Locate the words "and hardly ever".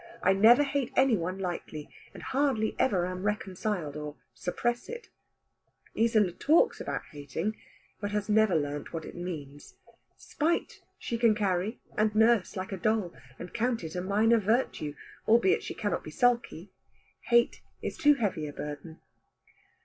2.11-3.05